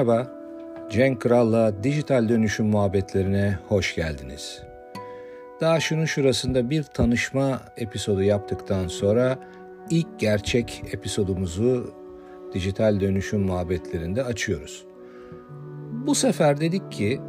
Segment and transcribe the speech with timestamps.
[0.00, 0.26] Merhaba,
[0.90, 4.62] Cenk Kral'la dijital dönüşüm muhabbetlerine hoş geldiniz.
[5.60, 9.38] Daha şunun şurasında bir tanışma episodu yaptıktan sonra
[9.90, 11.94] ilk gerçek episodumuzu
[12.54, 14.84] dijital dönüşüm muhabbetlerinde açıyoruz.
[16.06, 17.20] Bu sefer dedik ki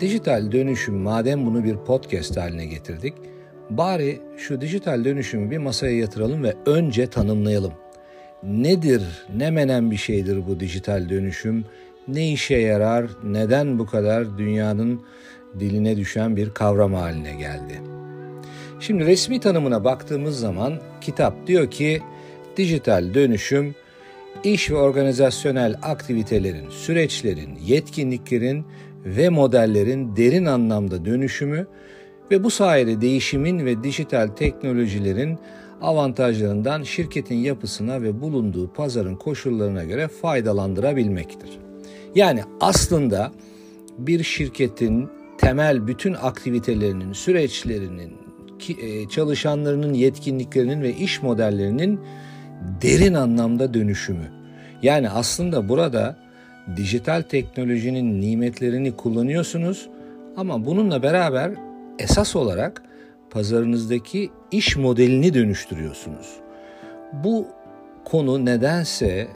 [0.00, 3.14] dijital dönüşüm madem bunu bir podcast haline getirdik,
[3.70, 7.72] bari şu dijital dönüşümü bir masaya yatıralım ve önce tanımlayalım.
[8.42, 11.64] Nedir, ne menen bir şeydir bu dijital dönüşüm?
[12.08, 15.00] Ne işe yarar, neden bu kadar dünyanın
[15.58, 17.80] diline düşen bir kavram haline geldi?
[18.80, 22.02] Şimdi resmi tanımına baktığımız zaman kitap diyor ki
[22.56, 23.74] dijital dönüşüm
[24.44, 28.66] iş ve organizasyonel aktivitelerin, süreçlerin, yetkinliklerin
[29.04, 31.66] ve modellerin derin anlamda dönüşümü
[32.30, 35.38] ve bu sayede değişimin ve dijital teknolojilerin
[35.80, 41.65] avantajlarından şirketin yapısına ve bulunduğu pazarın koşullarına göre faydalandırabilmektir.
[42.16, 43.32] Yani aslında
[43.98, 48.12] bir şirketin temel bütün aktivitelerinin, süreçlerinin,
[48.82, 52.00] e, çalışanlarının yetkinliklerinin ve iş modellerinin
[52.82, 54.30] derin anlamda dönüşümü.
[54.82, 56.16] Yani aslında burada
[56.76, 59.88] dijital teknolojinin nimetlerini kullanıyorsunuz
[60.36, 61.52] ama bununla beraber
[61.98, 62.82] esas olarak
[63.30, 66.36] pazarınızdaki iş modelini dönüştürüyorsunuz.
[67.24, 67.46] Bu
[68.04, 69.28] konu nedense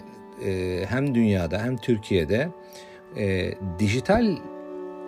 [0.45, 2.49] e, hem dünyada hem Türkiye'de
[3.17, 4.37] e, dijital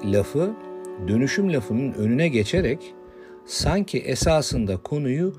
[0.05, 0.51] lafı
[1.09, 2.95] dönüşüm lafının önüne geçerek
[3.47, 5.35] sanki esasında konuyu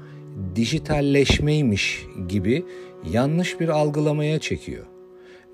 [0.55, 2.66] dijitalleşmeymiş gibi
[3.11, 4.85] yanlış bir algılamaya çekiyor.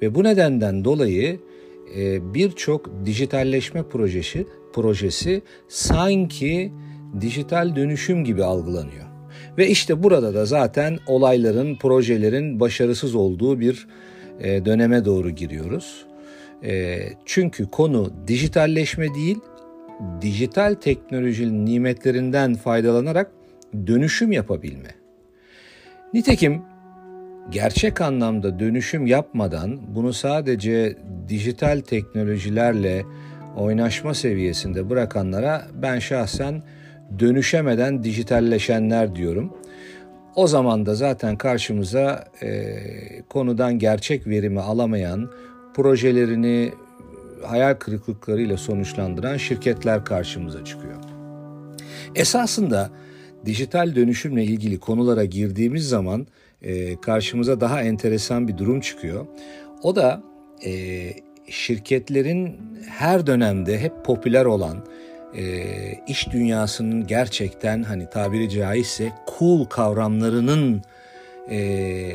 [0.02, 1.40] Ve bu nedenden dolayı
[1.98, 6.74] e, birçok dijitalleşme projesi projesi sanki
[7.22, 9.06] dijital dönüşüm gibi algılanıyor.
[9.58, 13.88] Ve işte burada da zaten olayların, projelerin başarısız olduğu bir
[14.40, 16.06] e, döneme doğru giriyoruz.
[16.64, 19.40] E, çünkü konu dijitalleşme değil,
[20.22, 23.32] dijital teknolojinin nimetlerinden faydalanarak
[23.88, 24.90] dönüşüm yapabilme.
[26.14, 26.62] Nitekim
[27.52, 30.96] gerçek anlamda dönüşüm yapmadan bunu sadece
[31.28, 33.04] dijital teknolojilerle
[33.58, 36.64] oynaşma seviyesinde bırakanlara ben şahsen
[37.20, 39.54] dönüşemeden dijitalleşenler diyorum.
[40.40, 42.74] O zaman da zaten karşımıza e,
[43.30, 45.32] konudan gerçek verimi alamayan,
[45.74, 46.72] projelerini
[47.46, 50.96] hayal kırıklıklarıyla sonuçlandıran şirketler karşımıza çıkıyor.
[52.16, 52.90] Esasında
[53.46, 56.28] dijital dönüşümle ilgili konulara girdiğimiz zaman
[56.62, 59.26] e, karşımıza daha enteresan bir durum çıkıyor.
[59.84, 60.24] O da
[60.66, 60.72] e,
[61.50, 62.58] şirketlerin
[62.90, 64.86] her dönemde hep popüler olan
[65.38, 65.64] e,
[66.08, 70.82] iş dünyasının gerçekten hani tabiri caizse cool kavramlarının
[71.50, 72.12] e,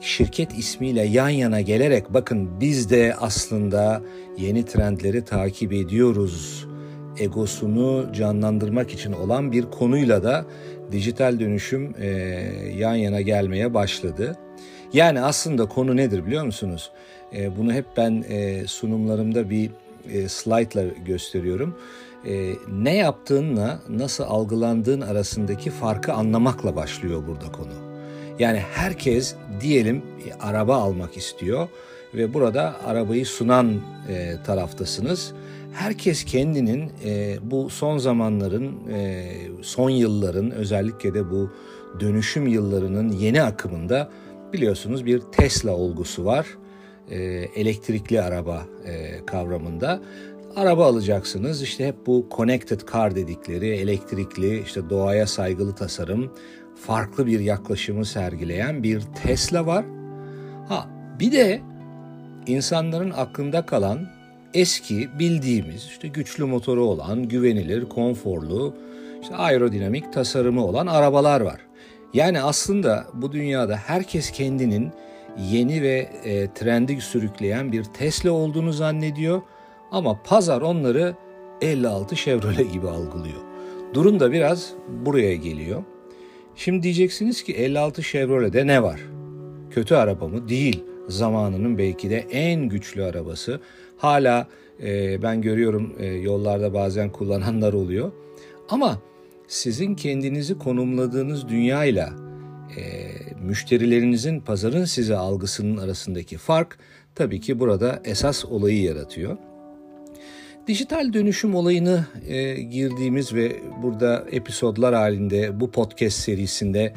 [0.00, 4.02] şirket ismiyle yan yana gelerek bakın biz de aslında
[4.38, 6.66] yeni trendleri takip ediyoruz
[7.18, 10.44] egosunu canlandırmak için olan bir konuyla da
[10.92, 12.06] dijital dönüşüm e,
[12.76, 14.36] yan yana gelmeye başladı.
[14.92, 16.90] Yani aslında konu nedir biliyor musunuz?
[17.34, 19.70] E, bunu hep ben e, sunumlarımda bir
[20.12, 21.76] e, slaytla gösteriyorum.
[22.26, 27.72] E, ne yaptığınla nasıl algılandığın arasındaki farkı anlamakla başlıyor burada konu.
[28.38, 30.02] Yani herkes diyelim
[30.40, 31.68] araba almak istiyor
[32.14, 35.32] ve burada arabayı sunan e, taraftasınız.
[35.72, 39.24] Herkes kendinin e, bu son zamanların, e,
[39.62, 41.50] son yılların özellikle de bu
[42.00, 44.10] dönüşüm yıllarının yeni akımında
[44.52, 46.46] biliyorsunuz bir Tesla olgusu var.
[47.10, 47.18] E,
[47.56, 50.00] elektrikli araba e, kavramında.
[50.56, 56.32] Araba alacaksınız işte hep bu connected car dedikleri elektrikli işte doğaya saygılı tasarım
[56.86, 59.84] farklı bir yaklaşımı sergileyen bir Tesla var.
[60.68, 60.88] Ha
[61.20, 61.60] bir de
[62.46, 64.08] insanların aklında kalan
[64.54, 68.74] eski bildiğimiz işte güçlü motoru olan, güvenilir, konforlu,
[69.22, 71.60] işte aerodinamik tasarımı olan arabalar var.
[72.14, 74.92] Yani aslında bu dünyada herkes kendinin
[75.50, 79.42] yeni ve e, trendi sürükleyen bir Tesla olduğunu zannediyor
[79.92, 81.14] ama pazar onları
[81.60, 83.40] 56 Chevrolet gibi algılıyor.
[83.94, 84.72] Durum da biraz
[85.04, 85.82] buraya geliyor.
[86.56, 89.00] Şimdi diyeceksiniz ki 56 Chevrolet'de ne var?
[89.70, 90.48] Kötü araba mı?
[90.48, 90.84] Değil.
[91.08, 93.60] Zamanının belki de en güçlü arabası.
[93.96, 94.46] Hala
[94.82, 98.12] e, ben görüyorum e, yollarda bazen kullananlar oluyor.
[98.68, 98.98] Ama
[99.48, 102.12] sizin kendinizi konumladığınız dünyayla
[102.76, 102.82] e,
[103.42, 106.78] müşterilerinizin pazarın size algısının arasındaki fark
[107.14, 109.36] tabii ki burada esas olayı yaratıyor.
[110.66, 116.92] Dijital dönüşüm olayını e, girdiğimiz ve burada episodlar halinde bu podcast serisinde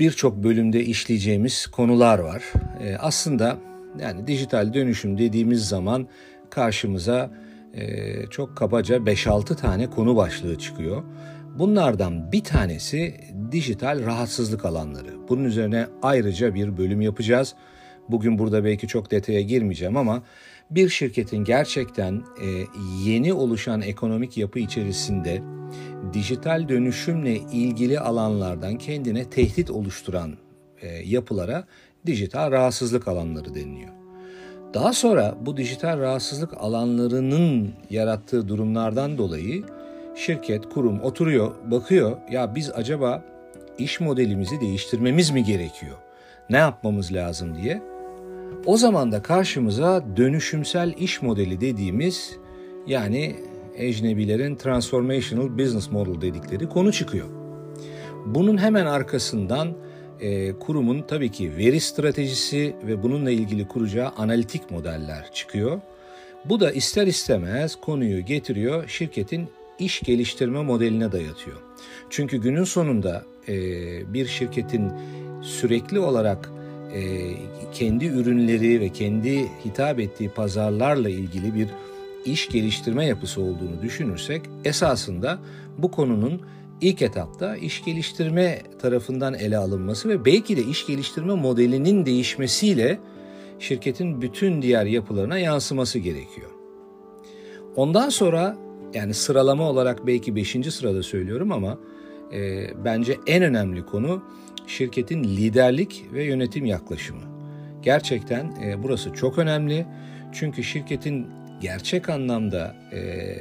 [0.00, 2.42] birçok bölümde işleyeceğimiz konular var.
[2.82, 3.58] E, aslında
[4.00, 6.08] Yani dijital dönüşüm dediğimiz zaman
[6.50, 7.30] karşımıza
[7.74, 11.02] e, çok kabaca 5-6 tane konu başlığı çıkıyor.
[11.58, 13.14] Bunlardan bir tanesi
[13.52, 15.28] dijital rahatsızlık alanları.
[15.28, 17.54] Bunun üzerine ayrıca bir bölüm yapacağız.
[18.08, 20.22] Bugün burada belki çok detaya girmeyeceğim ama
[20.70, 22.46] bir şirketin gerçekten e,
[23.04, 25.42] yeni oluşan ekonomik yapı içerisinde
[26.12, 30.36] dijital dönüşümle ilgili alanlardan kendine tehdit oluşturan
[30.82, 31.64] e, yapılara
[32.06, 33.92] dijital rahatsızlık alanları deniliyor.
[34.74, 39.64] Daha sonra bu dijital rahatsızlık alanlarının yarattığı durumlardan dolayı
[40.16, 43.24] şirket, kurum oturuyor, bakıyor ya biz acaba
[43.78, 45.96] iş modelimizi değiştirmemiz mi gerekiyor?
[46.50, 47.91] Ne yapmamız lazım diye.
[48.66, 52.36] O zaman da karşımıza dönüşümsel iş modeli dediğimiz
[52.86, 53.36] yani
[53.76, 57.28] ecnebilerin transformational business model dedikleri konu çıkıyor.
[58.26, 59.72] Bunun hemen arkasından
[60.20, 65.80] e, kurumun tabii ki veri stratejisi ve bununla ilgili kuracağı analitik modeller çıkıyor.
[66.44, 69.48] Bu da ister istemez konuyu getiriyor şirketin
[69.78, 71.56] iş geliştirme modeline dayatıyor.
[72.10, 73.54] Çünkü günün sonunda e,
[74.14, 74.92] bir şirketin
[75.42, 76.50] sürekli olarak
[77.72, 81.68] kendi ürünleri ve kendi hitap ettiği pazarlarla ilgili bir
[82.24, 85.38] iş geliştirme yapısı olduğunu düşünürsek esasında
[85.78, 86.40] bu konunun
[86.80, 92.98] ilk etapta iş geliştirme tarafından ele alınması ve belki de iş geliştirme modelinin değişmesiyle
[93.58, 96.50] şirketin bütün diğer yapılarına yansıması gerekiyor.
[97.76, 98.56] Ondan sonra
[98.94, 100.56] yani sıralama olarak belki 5.
[100.70, 101.78] sırada söylüyorum ama
[102.32, 104.22] e, bence en önemli konu
[104.66, 107.22] şirketin liderlik ve yönetim yaklaşımı.
[107.82, 109.86] Gerçekten e, burası çok önemli
[110.32, 111.26] çünkü şirketin
[111.60, 113.36] gerçek anlamda e,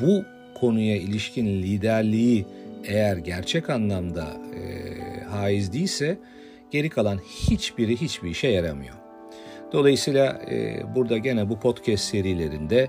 [0.00, 0.24] bu
[0.60, 2.46] konuya ilişkin liderliği
[2.84, 6.18] eğer gerçek anlamda e, haiz değilse
[6.70, 8.94] geri kalan hiçbiri hiçbir işe yaramıyor.
[9.72, 12.88] Dolayısıyla e, burada gene bu podcast serilerinde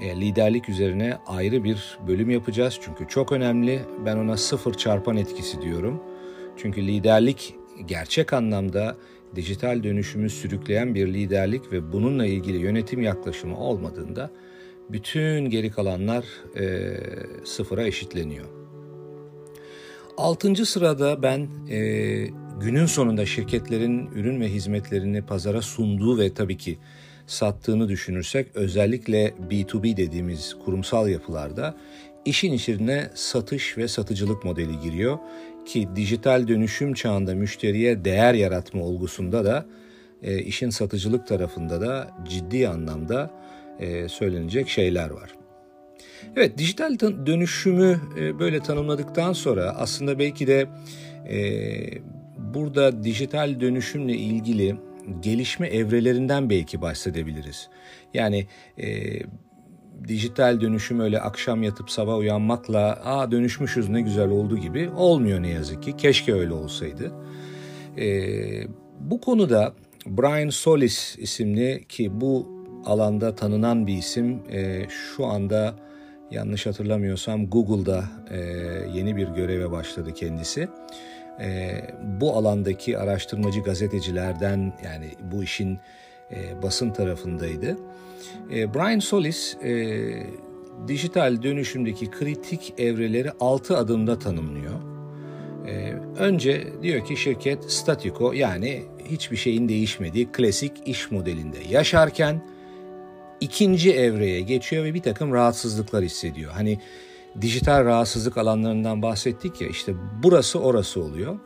[0.00, 2.78] liderlik üzerine ayrı bir bölüm yapacağız.
[2.82, 3.80] Çünkü çok önemli.
[4.04, 6.02] Ben ona sıfır çarpan etkisi diyorum.
[6.56, 7.54] Çünkü liderlik
[7.86, 8.96] gerçek anlamda
[9.36, 14.30] dijital dönüşümü sürükleyen bir liderlik ve bununla ilgili yönetim yaklaşımı olmadığında
[14.90, 16.24] bütün geri kalanlar
[16.56, 16.96] e,
[17.44, 18.46] sıfıra eşitleniyor.
[20.16, 21.78] Altıncı sırada ben e,
[22.60, 26.78] günün sonunda şirketlerin ürün ve hizmetlerini pazara sunduğu ve tabii ki
[27.30, 31.74] sattığını düşünürsek özellikle B2B dediğimiz kurumsal yapılarda
[32.24, 35.18] işin içine satış ve satıcılık modeli giriyor
[35.66, 39.66] ki dijital dönüşüm çağında müşteriye değer yaratma olgusunda da
[40.22, 43.30] e, işin satıcılık tarafında da ciddi anlamda
[43.80, 45.34] e, söylenecek şeyler var.
[46.36, 50.66] Evet dijital dönüşümü e, böyle tanımladıktan sonra aslında belki de
[51.30, 51.38] e,
[52.54, 54.76] burada dijital dönüşümle ilgili
[55.20, 57.68] gelişme evrelerinden belki bahsedebiliriz.
[58.14, 58.46] Yani
[58.78, 59.18] e,
[60.08, 65.48] dijital dönüşüm öyle akşam yatıp sabah uyanmakla aa dönüşmüşüz ne güzel oldu gibi olmuyor ne
[65.48, 65.96] yazık ki.
[65.96, 67.12] Keşke öyle olsaydı.
[67.98, 68.06] E,
[69.00, 69.72] bu konuda
[70.06, 72.48] Brian Solis isimli ki bu
[72.84, 75.87] alanda tanınan bir isim e, şu anda
[76.30, 78.38] yanlış hatırlamıyorsam Google'da e,
[78.94, 80.68] yeni bir göreve başladı kendisi
[81.40, 85.78] e, bu alandaki araştırmacı gazetecilerden yani bu işin
[86.30, 87.76] e, basın tarafındaydı.
[88.52, 89.98] E, Brian Solis e,
[90.88, 94.74] dijital dönüşümdeki kritik evreleri 6 adımda tanımlıyor.
[95.66, 102.42] E, önce diyor ki şirket statiko yani hiçbir şeyin değişmediği klasik iş modelinde yaşarken
[103.40, 106.52] ikinci evreye geçiyor ve bir takım rahatsızlıklar hissediyor.
[106.52, 106.78] Hani
[107.40, 111.38] dijital rahatsızlık alanlarından bahsettik ya işte burası orası oluyor.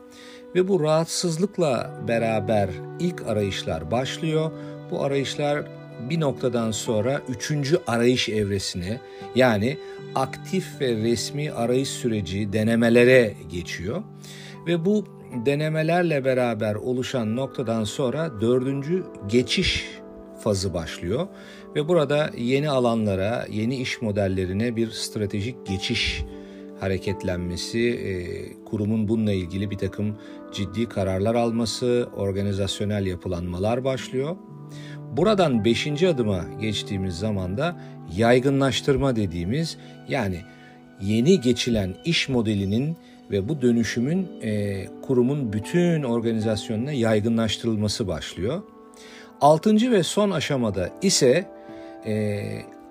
[0.55, 2.69] Ve bu rahatsızlıkla beraber
[3.01, 4.51] ilk arayışlar başlıyor.
[4.91, 5.65] Bu arayışlar
[6.11, 9.01] bir noktadan sonra üçüncü arayış evresine
[9.35, 9.79] yani
[10.15, 14.03] aktif ve resmi arayış süreci denemelere geçiyor.
[14.67, 15.05] Ve bu
[15.47, 19.87] denemelerle beraber oluşan noktadan sonra dördüncü geçiş
[20.43, 21.27] fazı başlıyor
[21.77, 26.25] ve burada yeni alanlara, yeni iş modellerine bir stratejik geçiş
[26.81, 28.15] hareketlenmesi, e,
[28.65, 30.17] kurumun bununla ilgili bir takım
[30.53, 34.37] ciddi kararlar alması, organizasyonel yapılanmalar başlıyor.
[35.17, 37.81] Buradan beşinci adıma geçtiğimiz zaman da
[38.17, 40.41] yaygınlaştırma dediğimiz yani
[41.01, 42.97] yeni geçilen iş modelinin
[43.31, 48.63] ve bu dönüşümün e, kurumun bütün organizasyonuna yaygınlaştırılması başlıyor.
[49.43, 51.49] Altıncı ve son aşamada ise
[52.07, 52.43] e,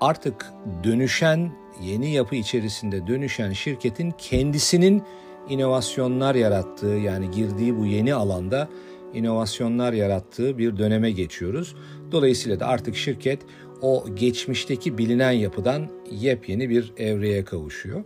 [0.01, 0.45] artık
[0.83, 5.03] dönüşen yeni yapı içerisinde dönüşen şirketin kendisinin
[5.49, 8.69] inovasyonlar yarattığı yani girdiği bu yeni alanda
[9.13, 11.75] inovasyonlar yarattığı bir döneme geçiyoruz.
[12.11, 13.39] Dolayısıyla da artık şirket
[13.81, 18.03] o geçmişteki bilinen yapıdan yepyeni bir evreye kavuşuyor.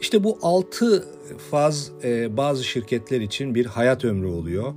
[0.00, 1.08] İşte bu altı
[1.50, 4.74] faz e, bazı şirketler için bir hayat ömrü oluyor.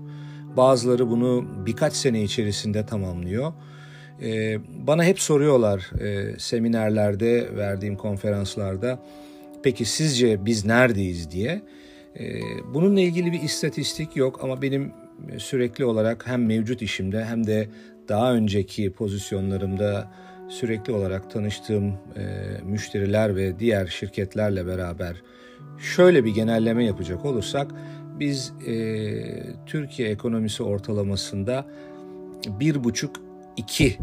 [0.57, 3.53] Bazıları bunu birkaç sene içerisinde tamamlıyor.
[4.21, 4.57] E,
[4.87, 8.99] bana hep soruyorlar e, seminerlerde, verdiğim konferanslarda,
[9.63, 11.61] peki sizce biz neredeyiz diye.
[12.19, 12.39] E,
[12.73, 14.91] bununla ilgili bir istatistik yok ama benim
[15.37, 17.69] sürekli olarak hem mevcut işimde hem de
[18.09, 20.11] daha önceki pozisyonlarımda
[20.49, 21.93] sürekli olarak tanıştığım e,
[22.63, 25.21] müşteriler ve diğer şirketlerle beraber
[25.79, 27.71] şöyle bir genelleme yapacak olursak
[28.19, 28.75] biz e,
[29.65, 31.65] Türkiye ekonomisi ortalamasında
[32.59, 33.15] bir buçuk
[33.57, 33.97] iki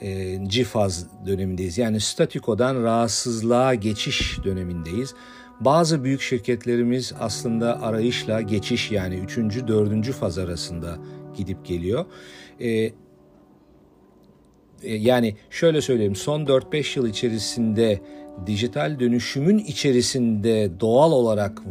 [0.00, 1.78] e, cifaz dönemindeyiz.
[1.78, 5.14] Yani statikodan rahatsızlığa geçiş dönemindeyiz.
[5.60, 10.98] Bazı büyük şirketlerimiz aslında arayışla geçiş yani üçüncü, dördüncü faz arasında
[11.36, 12.04] gidip geliyor.
[12.60, 12.92] E,
[14.86, 18.00] yani şöyle söyleyeyim son 4-5 yıl içerisinde
[18.46, 21.62] dijital dönüşümün içerisinde doğal olarak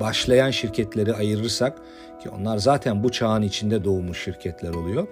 [0.00, 1.78] başlayan şirketleri ayırırsak
[2.22, 5.06] ki onlar zaten bu çağın içinde doğmuş şirketler oluyor.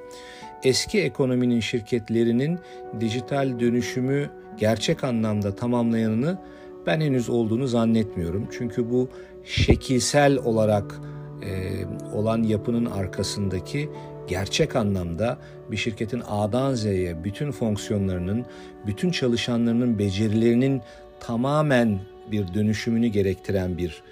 [0.64, 2.58] Eski ekonominin şirketlerinin
[3.00, 6.38] dijital dönüşümü gerçek anlamda tamamlayanını
[6.86, 8.48] ben henüz olduğunu zannetmiyorum.
[8.58, 9.08] Çünkü bu
[9.44, 11.00] şekilsel olarak
[11.42, 11.84] e,
[12.14, 13.88] olan yapının arkasındaki
[14.28, 15.38] gerçek anlamda
[15.70, 18.46] bir şirketin A'dan Z'ye bütün fonksiyonlarının,
[18.86, 20.82] bütün çalışanlarının becerilerinin
[21.20, 21.98] tamamen
[22.32, 24.02] bir dönüşümünü gerektiren bir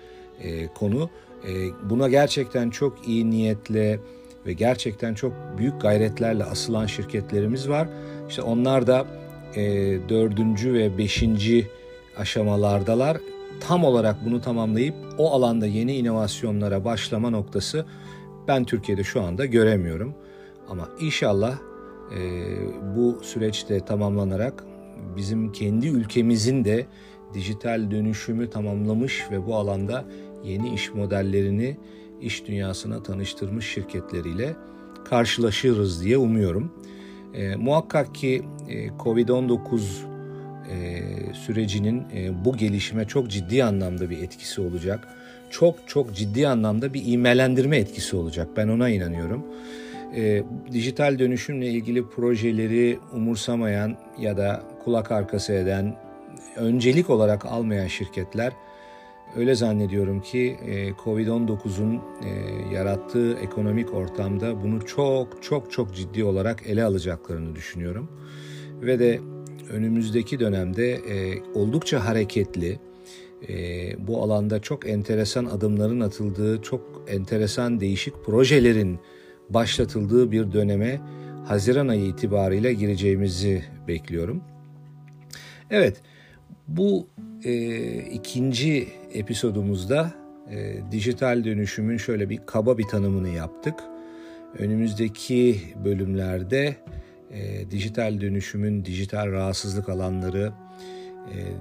[0.40, 1.10] e, konu.
[1.48, 1.50] E,
[1.90, 4.00] buna gerçekten çok iyi niyetle
[4.46, 7.88] ve gerçekten çok büyük gayretlerle asılan şirketlerimiz var.
[8.28, 9.06] İşte onlar da
[9.56, 9.62] e,
[10.08, 11.66] dördüncü ve beşinci
[12.16, 13.16] aşamalardalar.
[13.60, 17.86] Tam olarak bunu tamamlayıp o alanda yeni inovasyonlara başlama noktası
[18.48, 20.14] ben Türkiye'de şu anda göremiyorum.
[20.68, 21.58] Ama inşallah
[22.16, 22.20] e,
[22.96, 24.64] bu süreçte tamamlanarak
[25.16, 26.86] bizim kendi ülkemizin de
[27.34, 30.04] dijital dönüşümü tamamlamış ve bu alanda
[30.44, 31.76] yeni iş modellerini
[32.20, 34.56] iş dünyasına tanıştırmış şirketleriyle
[35.04, 36.72] karşılaşırız diye umuyorum.
[37.34, 39.80] E, muhakkak ki e, Covid-19
[40.70, 45.08] e, sürecinin e, bu gelişime çok ciddi anlamda bir etkisi olacak
[45.54, 48.48] çok çok ciddi anlamda bir imelendirme etkisi olacak.
[48.56, 49.46] Ben ona inanıyorum.
[50.16, 50.42] E,
[50.72, 55.96] dijital dönüşümle ilgili projeleri umursamayan ya da kulak arkası eden,
[56.56, 58.52] öncelik olarak almayan şirketler
[59.36, 62.30] öyle zannediyorum ki e, Covid-19'un e,
[62.74, 68.08] yarattığı ekonomik ortamda bunu çok çok çok ciddi olarak ele alacaklarını düşünüyorum.
[68.82, 69.20] Ve de
[69.70, 72.78] önümüzdeki dönemde e, oldukça hareketli,
[73.48, 78.98] e, bu alanda çok enteresan adımların atıldığı, çok enteresan değişik projelerin
[79.50, 81.00] başlatıldığı bir döneme
[81.44, 84.42] Haziran ayı itibariyle gireceğimizi bekliyorum.
[85.70, 86.00] Evet,
[86.68, 87.08] bu
[87.44, 90.12] e, ikinci episodumuzda
[90.50, 93.74] e, dijital dönüşümün şöyle bir kaba bir tanımını yaptık.
[94.58, 96.76] Önümüzdeki bölümlerde
[97.30, 100.52] e, dijital dönüşümün dijital rahatsızlık alanları,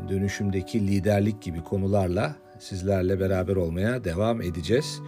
[0.10, 5.02] dönüşümdeki liderlik gibi konularla sizlerle beraber olmaya devam edeceğiz.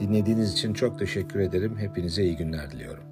[0.00, 1.78] Dinlediğiniz için çok teşekkür ederim.
[1.78, 3.07] Hepinize iyi günler diliyorum.